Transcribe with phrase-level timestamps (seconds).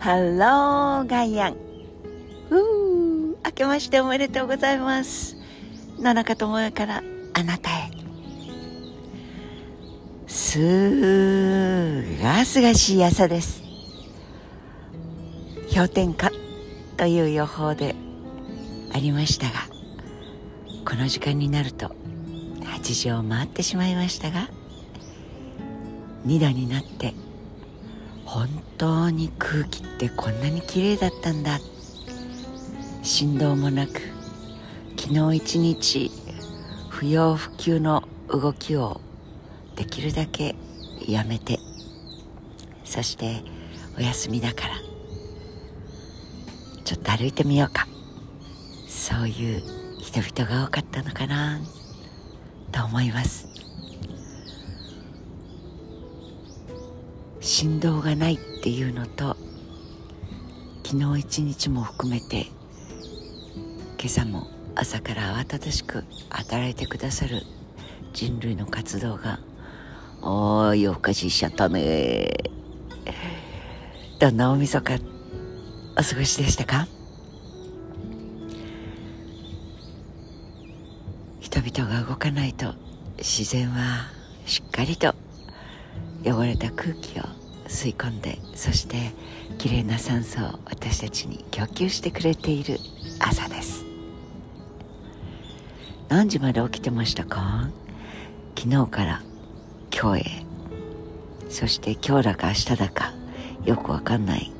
[0.00, 1.56] ハローガイアン
[2.48, 5.36] ふう明けましておめでとうございます。
[5.98, 7.02] 野中智也から
[7.34, 7.90] あなたへ。
[10.28, 13.62] すがすがしい朝です。
[15.74, 16.30] 氷点下
[16.96, 17.94] という予報で
[18.92, 19.52] ありましたが
[20.84, 21.94] この時間になると
[22.62, 24.48] 8時を回ってしまいましたが
[26.26, 27.14] 2度になって
[28.28, 28.46] 本
[28.76, 31.60] 当に空気ってこんなに綺麗だったんだ。
[33.02, 34.02] 振動もなく
[34.98, 36.10] 昨日一日
[36.90, 39.00] 不要不急の動きを
[39.76, 40.54] できるだけ
[41.06, 41.58] やめて。
[42.84, 43.42] そして
[43.96, 44.74] お休みだから。
[46.84, 47.88] ちょっと歩いてみようか。
[48.86, 49.62] そういう
[50.02, 51.60] 人々が多かったのかな。
[52.72, 53.57] と思います。
[57.60, 59.36] 振動がないっていうのと
[60.86, 62.46] 昨日一日も含めて
[63.98, 67.42] 今朝も朝から慌ただしく働いてくださる
[68.12, 69.40] 人類の活動が
[70.22, 72.28] おー夜更かししちゃったね。
[74.20, 74.94] どんな大晦日
[75.96, 76.86] お過ごしでしたか？
[81.40, 82.74] 人々が動かないと
[83.16, 84.06] 自然は
[84.46, 85.12] しっかりと
[86.24, 87.24] 汚れた空気を
[87.68, 88.96] 吸い込んでそして
[89.58, 92.78] きれいな酸素を私たちに供給してくれている
[93.20, 93.84] 朝です。
[96.08, 97.68] 何時まで起きてましたか？
[98.56, 99.22] 昨日から
[99.94, 100.44] 今日へ。
[101.50, 103.12] そして今日だか明日だか
[103.64, 104.52] よくわかんない。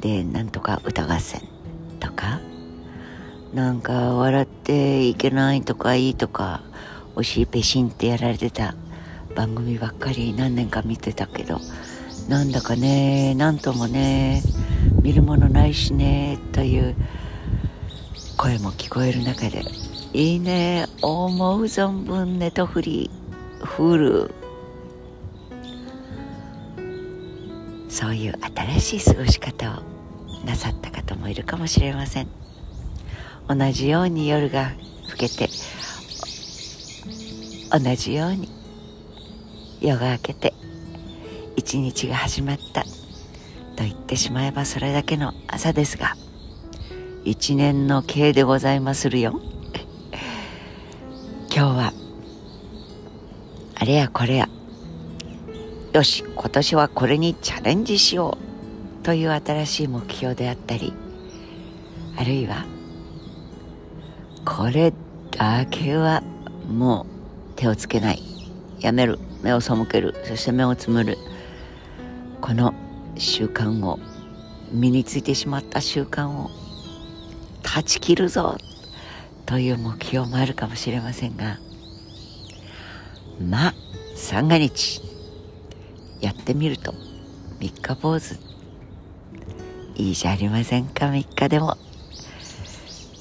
[0.00, 1.42] でなんとか歌合戦
[1.98, 2.40] とか？
[3.54, 6.62] なんか笑っていけないとかいいとか
[7.16, 8.74] おしいぺしんってやられてた
[9.34, 11.58] 番組ばっかり何年か見てたけど
[12.30, 14.40] なんだかねなんともね
[15.02, 16.94] 見るものないしねという
[18.36, 19.64] 声も聞こえる中で
[20.12, 23.10] いいね思う存分ネトフリ
[23.64, 24.34] フル。
[27.88, 28.34] そういう
[28.78, 29.82] 新しい過ごし方を
[30.46, 32.28] なさった方もいるかもしれません。
[33.48, 34.70] 同じように夜が
[35.08, 35.48] 更けて
[37.72, 38.48] 同じように
[39.80, 40.54] 夜が明けて
[41.60, 42.84] 一日が始まった。
[43.76, 46.16] と言ってしまえばそれだけの朝ですが
[47.24, 49.40] 一年の計でございまするよ。
[51.54, 51.92] 今日は
[53.74, 54.48] あれやこれや
[55.92, 58.38] よし今年はこれにチャレンジしよ
[59.02, 60.94] うという新しい目標であったり
[62.16, 62.64] あるいは
[64.46, 64.94] これ
[65.32, 66.22] だけは
[66.70, 67.06] も
[67.54, 68.22] う手をつけない。
[68.80, 69.18] やめる。
[69.42, 70.14] 目を背ける。
[70.24, 71.18] そして目をつむる。
[72.50, 72.74] この
[73.16, 74.00] 習慣を
[74.72, 76.50] 身についてしまった習慣を
[77.62, 78.56] 断ち切るぞ
[79.46, 81.60] という目標もあるかもしれませんが
[83.40, 83.74] まあ
[84.16, 85.00] 三が日。
[86.20, 86.92] やってみると
[87.60, 88.34] 三日坊主。
[89.94, 91.06] いいじゃありませんか。
[91.06, 91.76] 3日でも。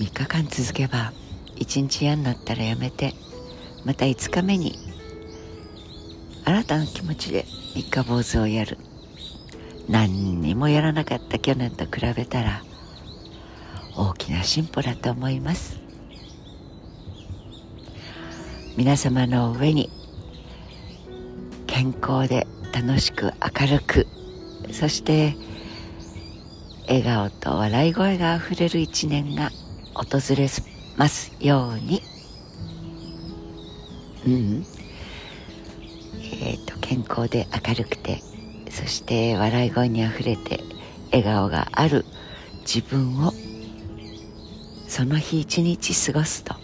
[0.00, 1.12] 3日間続けば
[1.60, 3.14] 1日嫌になったらやめて
[3.84, 4.76] また5日目に
[6.44, 7.44] 新たな気持ちで
[7.76, 8.78] 三日坊主をやる。
[9.88, 12.62] 何にもやらなかった去年と比べたら
[13.96, 15.80] 大きな進歩だと思います。
[18.76, 19.90] 皆様の上に
[21.66, 24.06] 健康で楽しく明るく
[24.72, 25.36] そして
[26.88, 29.50] 笑顔と笑い声があふれる一年が
[29.94, 30.48] 訪れ
[30.96, 32.02] ますように。
[34.26, 34.66] うん。
[36.40, 38.22] えっ、ー、と健康で明るくて
[38.72, 40.60] そして笑い声にあふれて
[41.12, 42.06] 笑顔がある
[42.60, 43.32] 自分を
[44.88, 46.54] その日一日過ごすと。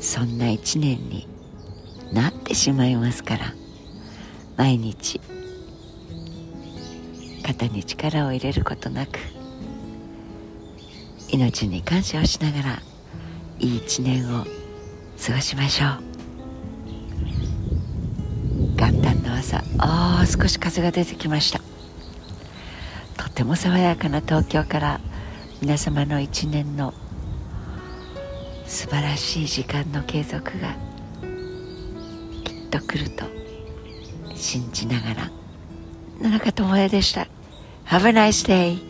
[0.00, 1.26] そんな一年に
[2.12, 3.54] なってしまいますから。
[4.56, 5.20] 毎日
[7.44, 9.18] 肩に力を入れることなく。
[11.30, 12.82] 命に感謝をしながら
[13.58, 14.44] いい一年を
[15.24, 16.05] 過ごしましょう。
[19.36, 19.58] 朝。
[19.78, 21.60] ああ少し風が出てきました。
[23.16, 25.00] とても爽やかな東京から
[25.60, 26.94] 皆様の一年の
[28.66, 30.76] 素晴らしい時間の継続が
[32.44, 33.24] きっと来ると
[34.34, 35.30] 信じながら。
[36.20, 37.28] 野中智也でした。
[37.86, 38.85] Have a nice day